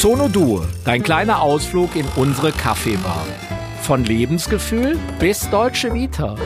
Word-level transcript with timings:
Sono 0.00 0.30
dein 0.86 1.02
kleiner 1.02 1.42
Ausflug 1.42 1.94
in 1.94 2.06
unsere 2.16 2.52
Kaffeebar. 2.52 3.26
Von 3.82 4.02
Lebensgefühl 4.02 4.98
bis 5.18 5.50
deutsche 5.50 5.92
Vita. 5.92 6.36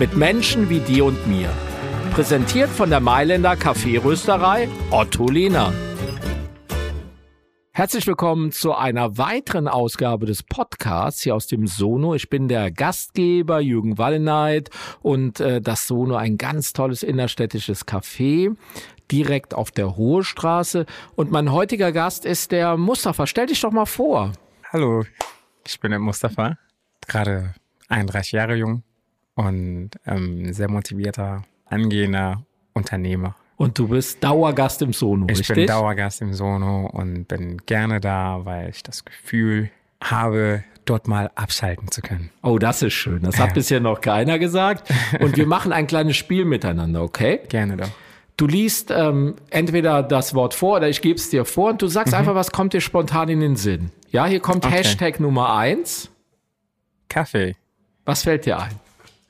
Mit 0.00 0.16
Menschen 0.16 0.68
wie 0.68 0.80
dir 0.80 1.04
und 1.04 1.24
mir. 1.28 1.48
Präsentiert 2.12 2.68
von 2.70 2.90
der 2.90 2.98
Mailänder 2.98 3.54
Kaffeerösterei 3.54 4.68
Otto 4.90 5.28
Lehner. 5.28 5.72
Herzlich 7.76 8.06
willkommen 8.06 8.52
zu 8.52 8.72
einer 8.72 9.18
weiteren 9.18 9.66
Ausgabe 9.66 10.26
des 10.26 10.44
Podcasts 10.44 11.22
hier 11.22 11.34
aus 11.34 11.48
dem 11.48 11.66
Sono. 11.66 12.14
Ich 12.14 12.28
bin 12.28 12.46
der 12.46 12.70
Gastgeber 12.70 13.58
Jürgen 13.58 13.98
Walleneit 13.98 14.70
und 15.02 15.40
äh, 15.40 15.60
das 15.60 15.88
Sono 15.88 16.14
ein 16.14 16.38
ganz 16.38 16.72
tolles 16.72 17.02
innerstädtisches 17.02 17.84
Café 17.84 18.54
direkt 19.10 19.54
auf 19.54 19.70
der 19.70 19.96
Hohe 19.96 20.24
Straße. 20.24 20.86
Und 21.16 21.30
mein 21.30 21.52
heutiger 21.52 21.92
Gast 21.92 22.24
ist 22.24 22.52
der 22.52 22.76
Mustafa. 22.76 23.26
Stell 23.26 23.46
dich 23.46 23.60
doch 23.60 23.72
mal 23.72 23.86
vor. 23.86 24.32
Hallo, 24.72 25.04
ich 25.66 25.78
bin 25.80 25.90
der 25.90 26.00
Mustafa, 26.00 26.58
gerade 27.06 27.54
31 27.88 28.32
Jahre 28.32 28.56
jung 28.56 28.82
und 29.34 29.90
ähm, 30.06 30.52
sehr 30.52 30.70
motivierter, 30.70 31.44
angehender 31.66 32.44
Unternehmer. 32.72 33.36
Und 33.56 33.78
du 33.78 33.88
bist 33.88 34.22
Dauergast 34.22 34.82
im 34.82 34.92
Sono, 34.92 35.26
ich 35.28 35.38
richtig? 35.38 35.54
bin 35.54 35.66
Dauergast 35.68 36.22
im 36.22 36.34
Sono 36.34 36.86
und 36.86 37.28
bin 37.28 37.58
gerne 37.66 38.00
da, 38.00 38.40
weil 38.44 38.70
ich 38.70 38.82
das 38.82 39.04
Gefühl 39.04 39.70
habe, 40.02 40.64
dort 40.84 41.08
mal 41.08 41.30
abschalten 41.34 41.90
zu 41.90 42.02
können. 42.02 42.30
Oh, 42.42 42.58
das 42.58 42.82
ist 42.82 42.92
schön. 42.92 43.22
Das 43.22 43.38
hat 43.38 43.54
bisher 43.54 43.80
noch 43.80 44.00
keiner 44.00 44.38
gesagt. 44.38 44.92
Und 45.20 45.36
wir 45.36 45.46
machen 45.46 45.72
ein 45.72 45.86
kleines 45.86 46.16
Spiel 46.16 46.44
miteinander, 46.44 47.02
okay? 47.02 47.40
Gerne 47.48 47.76
doch. 47.78 47.90
Du 48.36 48.46
liest 48.48 48.90
ähm, 48.90 49.36
entweder 49.50 50.02
das 50.02 50.34
Wort 50.34 50.54
vor 50.54 50.76
oder 50.78 50.88
ich 50.88 51.00
gebe 51.00 51.16
es 51.16 51.30
dir 51.30 51.44
vor 51.44 51.70
und 51.70 51.82
du 51.82 51.86
sagst 51.86 52.14
einfach, 52.14 52.34
was 52.34 52.50
kommt 52.50 52.72
dir 52.72 52.80
spontan 52.80 53.28
in 53.28 53.40
den 53.40 53.54
Sinn. 53.56 53.90
Ja, 54.10 54.26
hier 54.26 54.40
kommt 54.40 54.64
Okay. 54.66 54.78
Hashtag 54.78 55.20
Nummer 55.20 55.54
eins. 55.56 56.10
Kaffee. 57.08 57.54
Was 58.04 58.24
fällt 58.24 58.46
dir 58.46 58.58
ein? 58.58 58.72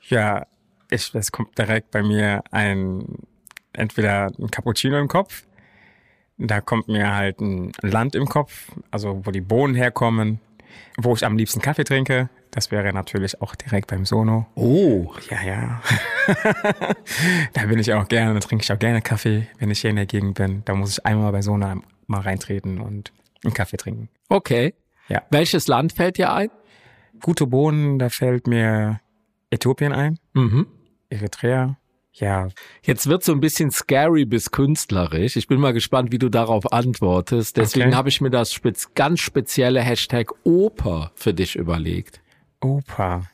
Ja, 0.09 0.47
ich, 0.89 1.13
es 1.13 1.31
kommt 1.31 1.57
direkt 1.57 1.91
bei 1.91 2.01
mir 2.01 2.43
ein, 2.51 3.19
entweder 3.73 4.31
ein 4.39 4.49
Cappuccino 4.49 4.97
im 4.97 5.07
Kopf, 5.07 5.43
da 6.37 6.59
kommt 6.61 6.87
mir 6.87 7.13
halt 7.15 7.39
ein 7.39 7.71
Land 7.81 8.15
im 8.15 8.25
Kopf, 8.25 8.71
also 8.91 9.21
wo 9.23 9.31
die 9.31 9.41
Bohnen 9.41 9.75
herkommen, 9.75 10.39
wo 10.97 11.13
ich 11.13 11.25
am 11.25 11.37
liebsten 11.37 11.61
Kaffee 11.61 11.83
trinke. 11.83 12.29
Das 12.51 12.71
wäre 12.71 12.91
natürlich 12.93 13.41
auch 13.41 13.55
direkt 13.55 13.87
beim 13.87 14.05
Sono. 14.05 14.47
Oh, 14.55 15.13
Ja, 15.29 15.41
ja. 15.43 15.81
da 17.53 17.65
bin 17.65 17.79
ich 17.79 17.93
auch 17.93 18.07
gerne, 18.07 18.33
da 18.33 18.39
trinke 18.39 18.63
ich 18.63 18.71
auch 18.71 18.79
gerne 18.79 19.01
Kaffee, 19.01 19.47
wenn 19.59 19.71
ich 19.71 19.81
hier 19.81 19.89
in 19.89 19.95
der 19.95 20.05
Gegend 20.05 20.35
bin. 20.37 20.63
Da 20.65 20.73
muss 20.75 20.97
ich 20.97 21.05
einmal 21.05 21.31
bei 21.31 21.41
Sono 21.41 21.81
mal 22.07 22.21
reintreten 22.21 22.79
und 22.81 23.11
einen 23.43 23.53
Kaffee 23.53 23.77
trinken. 23.77 24.09
okay. 24.29 24.73
Ja. 25.07 25.21
Welches 25.29 25.67
Land 25.67 25.93
fällt 25.93 26.17
dir 26.17 26.33
ein? 26.33 26.49
Gute 27.21 27.45
Bohnen, 27.45 27.99
da 27.99 28.09
fällt 28.09 28.47
mir 28.47 29.01
Äthiopien 29.51 29.93
ein, 29.93 30.17
Mhm. 30.33 30.65
Eritrea. 31.09 31.77
Ja, 32.13 32.47
Jetzt 32.81 33.07
wird 33.07 33.23
so 33.23 33.31
ein 33.33 33.39
bisschen 33.39 33.69
scary 33.69 34.25
bis 34.25 34.49
künstlerisch. 34.49 35.35
Ich 35.35 35.47
bin 35.47 35.59
mal 35.59 35.73
gespannt, 35.73 36.11
wie 36.11 36.17
du 36.17 36.29
darauf 36.29 36.71
antwortest. 36.73 37.57
Deswegen 37.57 37.89
Okay. 37.89 37.95
habe 37.95 38.09
ich 38.09 38.19
mir 38.19 38.31
das 38.31 38.51
spez 38.51 38.95
ganz 38.95 39.19
spezielle 39.19 39.81
Hashtag 39.81 40.31
Oper 40.43 41.11
für 41.13 41.35
dich 41.35 41.55
überlegt. 41.55 42.19
Oper. 42.61 43.27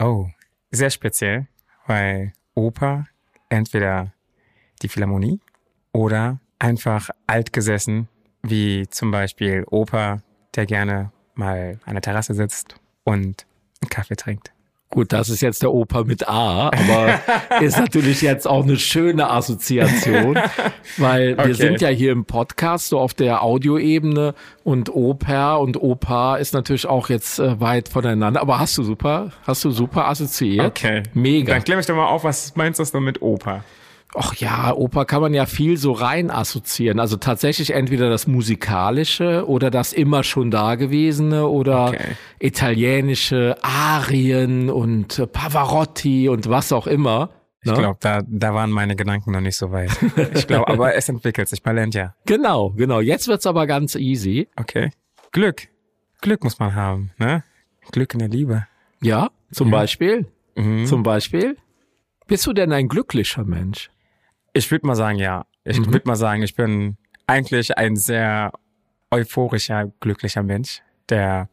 Oh, 0.00 0.26
sehr 0.72 0.90
speziell, 0.90 1.46
weil 1.92 2.32
Oper 2.54 3.04
entweder 3.50 4.14
die 4.80 4.88
Philharmonie 4.88 5.40
oder 5.92 6.40
einfach 6.58 7.10
altgesessen, 7.26 8.08
wie 8.42 8.86
zum 8.88 9.10
Beispiel 9.10 9.66
Opa, 9.70 10.22
der 10.54 10.64
gerne 10.64 11.12
mal 11.34 11.78
an 11.84 11.92
der 11.92 12.00
Terrasse 12.00 12.32
sitzt 12.32 12.76
und 13.04 13.46
einen 13.82 13.90
Kaffee 13.90 14.16
trinkt. 14.16 14.52
Gut, 14.92 15.10
das 15.14 15.30
ist 15.30 15.40
jetzt 15.40 15.62
der 15.62 15.72
Oper 15.72 16.04
mit 16.04 16.28
A, 16.28 16.68
aber 16.68 17.18
ist 17.62 17.78
natürlich 17.78 18.20
jetzt 18.20 18.46
auch 18.46 18.62
eine 18.62 18.76
schöne 18.76 19.30
Assoziation, 19.30 20.38
weil 20.98 21.30
wir 21.38 21.44
Okay. 21.44 21.52
sind 21.54 21.80
ja 21.80 21.88
hier 21.88 22.12
im 22.12 22.26
Podcast 22.26 22.88
so 22.88 23.00
auf 23.00 23.14
der 23.14 23.42
Audioebene 23.42 24.34
und 24.64 24.94
Oper 24.94 25.60
und 25.60 25.80
Opa 25.80 26.36
ist 26.36 26.52
natürlich 26.52 26.86
auch 26.86 27.08
jetzt 27.08 27.38
äh, 27.38 27.58
weit 27.58 27.88
voneinander. 27.88 28.42
Aber 28.42 28.58
hast 28.58 28.76
du 28.76 28.82
super, 28.82 29.32
hast 29.46 29.64
du 29.64 29.70
super 29.70 30.08
assoziiert? 30.08 30.66
Mega. 31.14 31.54
Dann 31.54 31.64
klär 31.64 31.78
mich 31.78 31.86
doch 31.86 31.96
mal 31.96 32.06
auf, 32.08 32.24
was 32.24 32.54
meinst 32.56 32.78
du 32.78 32.84
denn 32.84 33.02
mit 33.02 33.22
Oper? 33.22 33.64
Ach 34.14 34.34
ja, 34.34 34.74
Oper 34.74 35.06
kann 35.06 35.22
man 35.22 35.32
ja 35.32 35.46
viel 35.46 35.78
so 35.78 35.92
rein 35.92 36.30
assoziieren. 36.30 37.00
Also 37.00 37.16
tatsächlich 37.16 37.72
entweder 37.72 38.10
das 38.10 38.26
Musikalische 38.26 39.48
oder 39.48 39.70
das 39.70 39.92
immer 39.94 40.22
schon 40.22 40.50
Dagewesene 40.50 41.46
oder 41.46 41.88
Okay. 41.88 42.16
italienische 42.38 43.56
Arien 43.62 44.70
und 44.70 45.30
Pavarotti 45.32 46.28
und 46.28 46.48
was 46.48 46.72
auch 46.72 46.86
immer. 46.86 47.30
Ich 47.64 47.70
Ne? 47.70 47.78
glaube, 47.78 47.98
da, 48.00 48.22
da 48.26 48.54
waren 48.54 48.70
meine 48.70 48.96
Gedanken 48.96 49.30
noch 49.32 49.40
nicht 49.40 49.56
so 49.56 49.70
weit. 49.70 49.90
Ich 50.34 50.46
glaube, 50.46 50.68
aber 50.68 50.94
es 50.94 51.08
entwickelt 51.08 51.48
sich. 51.48 51.64
Man 51.64 51.76
lernt 51.76 51.94
ja. 51.94 52.14
Genau, 52.26 52.70
genau. 52.70 53.00
Jetzt 53.00 53.28
wird's 53.28 53.46
aber 53.46 53.66
ganz 53.66 53.94
easy. 53.94 54.48
Okay. 54.56 54.90
Glück. 55.30 55.68
Glück 56.20 56.42
muss 56.44 56.58
man 56.58 56.74
haben, 56.74 57.12
ne? 57.18 57.44
Glück 57.92 58.14
in 58.14 58.18
der 58.18 58.28
Liebe. 58.28 58.66
Ja, 59.00 59.30
zum 59.52 59.70
Beispiel. 59.70 60.26
Mhm. 60.56 60.86
Zum 60.86 61.02
Beispiel. 61.02 61.56
Bist 62.26 62.46
du 62.46 62.52
denn 62.52 62.72
ein 62.72 62.88
glücklicher 62.88 63.44
Mensch? 63.44 63.90
Ich 64.52 64.70
würde 64.70 64.86
mal 64.86 64.96
sagen, 64.96 65.18
ja. 65.18 65.46
Ich 65.64 65.78
Mhm. 65.78 65.92
würde 65.92 66.08
mal 66.08 66.16
sagen, 66.16 66.42
ich 66.42 66.54
bin 66.56 66.96
eigentlich 67.26 67.76
ein 67.78 67.96
sehr 67.96 68.52
euphorischer, 69.10 69.92
glücklicher 70.00 70.42
Mensch, 70.42 70.82
der 71.08 71.48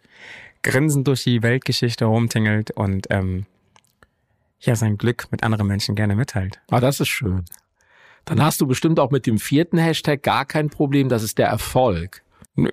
grinsend 0.64 1.08
durch 1.08 1.24
die 1.24 1.42
Weltgeschichte 1.44 2.06
rumtingelt 2.06 2.72
und 2.72 3.08
ähm, 3.10 3.46
ja 4.60 4.76
sein 4.76 4.98
Glück 4.98 5.28
mit 5.32 5.44
anderen 5.44 5.68
Menschen 5.68 5.96
gerne 5.96 6.16
mitteilt. 6.16 6.60
Ah, 6.70 6.80
das 6.80 7.00
ist 7.00 7.08
schön. 7.10 7.46
Dann 8.26 8.42
hast 8.42 8.60
du 8.62 8.68
bestimmt 8.68 9.00
auch 9.00 9.12
mit 9.12 9.26
dem 9.26 9.40
vierten 9.40 9.78
Hashtag 9.78 10.22
gar 10.24 10.46
kein 10.46 10.70
Problem. 10.70 11.08
Das 11.10 11.24
ist 11.24 11.38
der 11.38 11.48
Erfolg. 11.48 12.22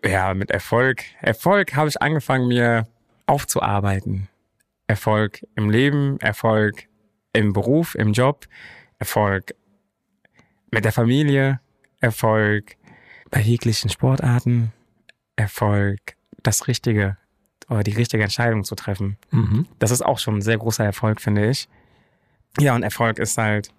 Ja, 0.05 0.35
mit 0.35 0.51
Erfolg. 0.51 1.03
Erfolg 1.21 1.77
habe 1.77 1.89
ich 1.89 2.03
angefangen, 2.03 2.49
mir 2.49 2.87
aufzuarbeiten. 3.27 4.29
Erfolg 4.89 5.45
im 5.55 5.71
Leben, 5.71 6.19
Erfolg 6.21 6.85
im 7.33 7.53
Beruf, 7.53 7.95
im 7.95 8.13
Job, 8.13 8.47
Erfolg 8.99 9.55
mit 10.71 10.85
der 10.85 10.93
Familie, 10.93 11.61
Erfolg 12.01 12.77
bei 13.31 13.41
jeglichen 13.41 13.91
Sportarten, 13.91 14.73
Erfolg, 15.37 16.17
das 16.43 16.69
Richtige 16.69 17.17
oder 17.69 17.83
die 17.83 17.93
richtige 17.93 18.23
Entscheidung 18.23 18.65
zu 18.65 18.75
treffen. 18.75 19.17
Mhm. 19.31 19.67
Das 19.79 19.91
ist 19.91 20.03
auch 20.05 20.19
schon 20.19 20.37
ein 20.37 20.43
sehr 20.43 20.59
großer 20.59 20.85
Erfolg, 20.85 21.21
finde 21.21 21.51
ich. 21.51 21.69
Ja, 22.59 22.75
und 22.75 22.83
Erfolg 22.83 23.19
ist 23.19 23.37
halt, 23.37 23.71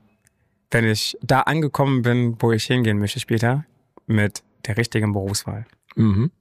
wenn 0.72 0.86
ich 0.86 1.18
da 1.22 1.42
angekommen 1.42 2.02
bin, 2.02 2.36
wo 2.40 2.52
ich 2.52 2.66
hingehen 2.66 3.00
möchte 3.00 3.20
später, 3.20 3.66
mit 4.06 4.44
der 4.66 4.78
richtigen 4.78 5.14
Berufswahl. 5.14 5.66
Mhm. 5.96 6.32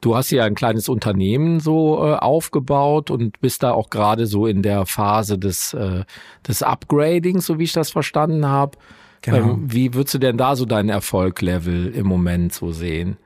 Du 0.00 0.16
hast 0.16 0.30
ja 0.30 0.44
ein 0.44 0.56
kleines 0.56 0.88
Unternehmen 0.88 1.60
so 1.60 2.04
äh, 2.04 2.14
aufgebaut 2.16 3.10
und 3.10 3.40
bist 3.40 3.62
da 3.62 3.72
auch 3.72 3.88
gerade 3.88 4.26
so 4.26 4.46
in 4.46 4.62
der 4.62 4.84
Phase 4.84 5.38
des, 5.38 5.74
äh, 5.74 6.04
des 6.46 6.62
Upgradings, 6.62 7.46
so 7.46 7.58
wie 7.58 7.64
ich 7.64 7.72
das 7.72 7.90
verstanden 7.90 8.46
habe. 8.46 8.78
Genau. 9.22 9.36
Ähm, 9.54 9.72
wie 9.72 9.94
würdest 9.94 10.14
du 10.14 10.18
denn 10.18 10.36
da 10.36 10.56
so 10.56 10.64
deinen 10.66 10.88
Erfolglevel 10.88 11.88
im 11.94 12.06
Moment 12.06 12.52
so 12.52 12.72
sehen? 12.72 13.16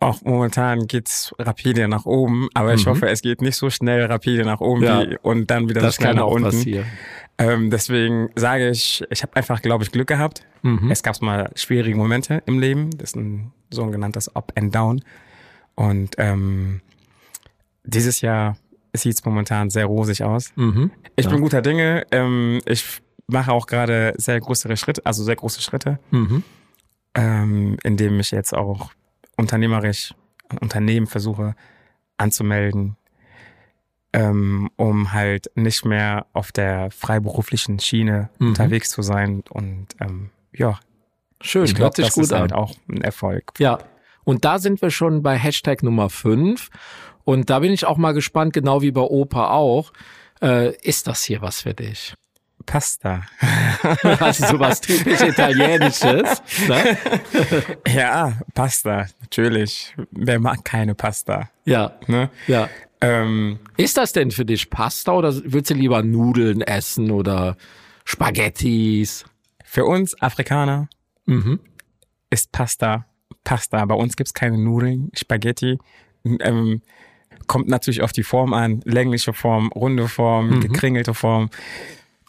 Auch 0.00 0.20
momentan 0.22 0.86
geht's 0.86 1.34
rapide 1.38 1.88
nach 1.88 2.04
oben, 2.04 2.48
aber 2.52 2.74
ich 2.74 2.84
Mhm. 2.84 2.90
hoffe, 2.90 3.08
es 3.08 3.22
geht 3.22 3.40
nicht 3.40 3.56
so 3.56 3.70
schnell 3.70 4.04
rapide 4.04 4.44
nach 4.44 4.60
oben 4.60 4.82
Ja. 4.82 5.00
wie, 5.02 5.16
und 5.22 5.50
dann 5.50 5.68
wieder 5.68 5.80
Das 5.80 5.96
so 5.96 6.02
schnell 6.02 6.14
nach 6.14 6.26
unten. 6.26 6.44
passieren. 6.44 6.84
Ähm, 7.38 7.70
deswegen 7.70 8.28
sage 8.36 8.68
ich, 8.70 9.02
ich 9.10 9.22
habe 9.22 9.34
einfach, 9.36 9.62
glaube 9.62 9.82
ich, 9.84 9.92
Glück 9.92 10.08
gehabt. 10.08 10.46
Mhm. 10.62 10.90
Es 10.90 11.02
gab 11.02 11.20
mal 11.22 11.50
schwierige 11.54 11.96
Momente 11.96 12.42
im 12.46 12.58
Leben. 12.58 12.90
Das 12.98 13.10
ist 13.10 13.16
ein 13.16 13.52
sogenanntes 13.70 14.34
Up 14.36 14.52
and 14.56 14.74
Down. 14.74 15.00
Und 15.74 16.14
ähm, 16.18 16.80
dieses 17.84 18.20
Jahr 18.20 18.56
sieht's 18.92 19.24
momentan 19.24 19.70
sehr 19.70 19.86
rosig 19.86 20.22
aus. 20.22 20.52
Mhm. 20.56 20.90
Ich 21.16 21.24
Ja. 21.24 21.30
bin 21.32 21.40
guter 21.40 21.62
Dinge. 21.62 22.04
Ähm, 22.12 22.60
ich 22.66 23.00
mache 23.26 23.52
auch 23.52 23.66
gerade 23.66 24.14
sehr 24.16 24.38
große 24.40 24.76
Schritte, 24.76 25.04
also 25.06 25.24
sehr 25.24 25.36
große 25.36 25.60
Schritte, 25.62 25.98
Mhm. 26.10 26.42
ähm, 27.14 27.76
indem 27.82 28.20
ich 28.20 28.30
jetzt 28.30 28.54
auch 28.54 28.90
unternehmerisch 29.36 30.14
ein 30.48 30.58
Unternehmen 30.58 31.06
versuche 31.06 31.54
anzumelden, 32.16 32.96
ähm, 34.12 34.70
um 34.76 35.12
halt 35.12 35.50
nicht 35.54 35.84
mehr 35.84 36.26
auf 36.32 36.52
der 36.52 36.90
freiberuflichen 36.90 37.80
Schiene 37.80 38.30
Mhm. 38.38 38.48
unterwegs 38.48 38.90
zu 38.90 39.02
sein. 39.02 39.42
Und 39.50 39.88
ähm, 40.00 40.30
ja, 40.52 40.78
Schön, 41.40 41.64
ich 41.64 41.74
glaube, 41.74 41.84
hört 41.86 41.96
sich 41.96 42.06
das 42.06 42.14
gut 42.14 42.24
ist 42.24 42.32
an. 42.32 42.40
halt 42.42 42.52
auch 42.52 42.74
ein 42.88 43.00
Erfolg. 43.02 43.52
Ja, 43.58 43.78
und 44.24 44.44
da 44.44 44.58
sind 44.58 44.80
wir 44.82 44.90
schon 44.90 45.22
bei 45.22 45.36
Hashtag 45.36 45.82
Nummer 45.82 46.08
5. 46.10 46.70
Und 47.24 47.50
da 47.50 47.58
bin 47.58 47.72
ich 47.72 47.86
auch 47.86 47.96
mal 47.96 48.12
gespannt, 48.12 48.52
genau 48.52 48.82
wie 48.82 48.92
bei 48.92 49.00
Opa 49.00 49.50
auch. 49.50 49.92
Äh, 50.42 50.76
ist 50.82 51.06
das 51.06 51.24
hier 51.24 51.40
was 51.42 51.62
für 51.62 51.74
dich? 51.74 52.14
Pasta. 52.66 53.22
Also 54.20 54.46
sowas 54.46 54.80
typisch 54.80 55.20
Italienisches. 55.20 56.42
Ne? 56.68 56.96
Ja, 57.94 58.38
Pasta, 58.54 59.06
natürlich. 59.20 59.94
Wer 60.10 60.38
mag 60.40 60.64
keine 60.64 60.94
Pasta? 60.94 61.50
Ja, 61.64 61.98
Ne? 62.06 62.30
ja. 62.46 62.68
Ähm, 63.00 63.58
Ist 63.76 63.96
das 63.98 64.12
denn 64.12 64.30
für 64.30 64.44
dich 64.46 64.70
Pasta 64.70 65.12
oder 65.12 65.34
willst 65.44 65.70
du 65.70 65.74
lieber 65.74 66.02
Nudeln 66.02 66.60
essen 66.62 67.10
oder 67.10 67.56
Spaghettis? 68.04 69.24
für 69.64 69.84
uns 69.84 70.20
Afrikaner 70.22 70.88
Mhm. 71.26 71.58
ist 72.30 72.52
Pasta 72.52 73.06
Pasta. 73.42 73.84
Bei 73.84 73.94
uns 73.94 74.16
gibt's 74.16 74.32
keine 74.34 74.56
Nudeln, 74.56 75.10
Spaghetti. 75.14 75.78
Ähm, 76.24 76.80
kommt 77.46 77.68
natürlich 77.68 78.00
auf 78.02 78.12
die 78.12 78.22
Form 78.22 78.54
an. 78.54 78.80
Längliche 78.84 79.32
Form, 79.34 79.70
runde 79.72 80.08
Form, 80.08 80.60
gekringelte 80.60 81.12
Form. 81.12 81.50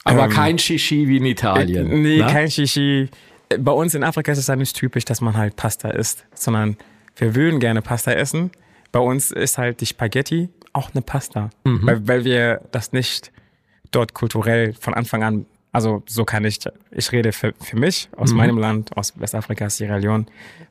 Aber 0.06 0.25
Ähm, 0.25 0.30
kein 0.30 0.57
Shishi 0.57 1.07
wie 1.10 1.18
in 1.18 1.25
Italien. 1.25 1.92
Äh, 1.92 1.96
Nee, 1.98 2.18
ne? 2.19 2.28
kein 2.28 2.50
Shishi. 2.50 3.10
Äh, 3.50 3.57
Bei 3.57 3.72
uns 3.74 3.94
in 3.94 4.04
Afrika 4.04 4.31
ist 4.31 4.38
es 4.38 4.48
ja 4.48 4.56
nicht 4.56 4.75
typisch, 4.75 5.04
dass 5.06 5.19
man 5.19 5.36
halt 5.36 5.56
Pasta 5.57 5.90
isst, 5.90 6.25
sondern 6.34 6.78
wir 7.18 7.36
würden 7.36 7.60
gerne 7.60 7.81
Pasta 7.81 8.12
essen. 8.12 8.52
Bei 8.92 9.00
uns 9.00 9.31
ist 9.31 9.57
halt 9.57 9.81
die 9.81 9.86
Spaghetti 9.86 10.50
auch 10.74 10.92
eine 10.94 11.02
Pasta, 11.02 11.50
Mhm. 11.66 11.80
weil, 11.86 12.07
weil 12.07 12.24
wir 12.24 12.62
das 12.72 12.94
nicht 12.94 13.31
dort 13.92 14.13
kulturell 14.13 14.74
von 14.74 14.94
Anfang 14.94 15.24
an, 15.24 15.46
also 15.72 16.04
so 16.07 16.24
kann 16.24 16.46
ich, 16.46 16.60
ich 16.92 17.12
rede 17.12 17.31
für, 17.34 17.54
für 17.62 17.78
mich 17.78 18.10
aus 18.16 18.31
Mhm. 18.31 18.38
meinem 18.38 18.57
Land, 18.57 18.96
aus 18.96 19.13
Westafrika, 19.19 19.69
Sierra 19.69 19.98
Leone, 19.98 20.25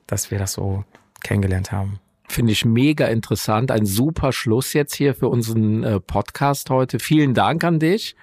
dass 0.07 0.31
wir 0.31 0.39
das 0.39 0.53
so 0.55 0.85
kennengelernt 1.23 1.73
haben. 1.73 1.99
Finde 2.29 2.53
ich 2.53 2.65
mega 2.65 3.07
interessant. 3.09 3.71
Ein 3.71 3.85
super 3.87 4.33
Schluss 4.33 4.73
jetzt 4.73 4.95
hier 4.95 5.15
für 5.15 5.29
unseren 5.29 5.83
äh, 5.85 6.01
Podcast 6.01 6.71
heute. 6.71 6.99
Vielen 6.99 7.35
Dank 7.35 7.65
an 7.65 7.79
dich. 7.79 8.17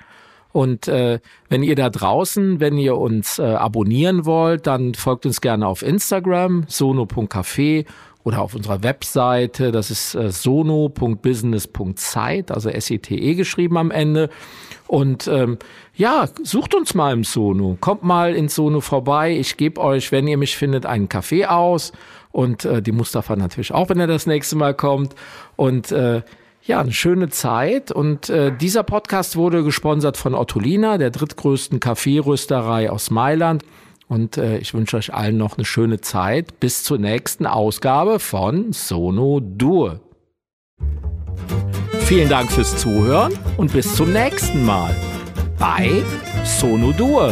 Und 0.51 0.87
äh, 0.87 1.19
wenn 1.49 1.63
ihr 1.63 1.75
da 1.75 1.89
draußen, 1.89 2.59
wenn 2.59 2.77
ihr 2.77 2.97
uns 2.97 3.39
äh, 3.39 3.43
abonnieren 3.43 4.25
wollt, 4.25 4.67
dann 4.67 4.93
folgt 4.93 5.25
uns 5.25 5.41
gerne 5.41 5.65
auf 5.67 5.81
Instagram, 5.81 6.65
sono.café 6.67 7.85
oder 8.23 8.41
auf 8.41 8.53
unserer 8.53 8.83
Webseite, 8.83 9.71
das 9.71 9.89
ist 9.89 10.13
äh, 10.15 10.31
sono.business.zeit, 10.31 12.51
also 12.51 12.69
S-E-T-E 12.69 13.35
geschrieben 13.35 13.77
am 13.77 13.91
Ende. 13.91 14.29
Und 14.87 15.27
ähm, 15.27 15.57
ja, 15.95 16.27
sucht 16.43 16.75
uns 16.75 16.93
mal 16.93 17.13
im 17.13 17.23
Sono. 17.23 17.77
Kommt 17.79 18.03
mal 18.03 18.35
ins 18.35 18.55
Sono 18.55 18.81
vorbei. 18.81 19.37
Ich 19.37 19.55
gebe 19.57 19.79
euch, 19.79 20.11
wenn 20.11 20.27
ihr 20.27 20.37
mich 20.37 20.57
findet, 20.57 20.85
einen 20.85 21.07
Kaffee 21.09 21.45
aus. 21.45 21.93
Und 22.31 22.65
äh, 22.65 22.81
die 22.81 22.91
Mustafa 22.91 23.35
natürlich 23.35 23.73
auch, 23.73 23.89
wenn 23.89 23.99
er 23.99 24.07
das 24.07 24.25
nächste 24.27 24.57
Mal 24.57 24.73
kommt. 24.73 25.15
Und 25.55 25.91
äh, 25.91 26.23
ja, 26.63 26.79
eine 26.79 26.91
schöne 26.91 27.29
Zeit. 27.29 27.91
Und 27.91 28.29
äh, 28.29 28.55
dieser 28.55 28.83
Podcast 28.83 29.35
wurde 29.35 29.63
gesponsert 29.63 30.17
von 30.17 30.35
Ottolina, 30.35 30.97
der 30.97 31.09
drittgrößten 31.09 31.79
Kaffeerösterei 31.79 32.89
aus 32.89 33.09
Mailand. 33.09 33.63
Und 34.07 34.37
äh, 34.37 34.57
ich 34.57 34.73
wünsche 34.73 34.97
euch 34.97 35.13
allen 35.13 35.37
noch 35.37 35.57
eine 35.57 35.65
schöne 35.65 36.01
Zeit. 36.01 36.59
Bis 36.59 36.83
zur 36.83 36.97
nächsten 36.97 37.45
Ausgabe 37.45 38.19
von 38.19 38.73
Sono 38.73 39.39
Dur. 39.41 40.01
Vielen 42.01 42.29
Dank 42.29 42.51
fürs 42.51 42.77
Zuhören 42.77 43.31
und 43.57 43.71
bis 43.71 43.95
zum 43.95 44.11
nächsten 44.11 44.65
Mal 44.65 44.93
bei 45.57 46.03
Sono 46.43 46.91
Dur. 46.91 47.31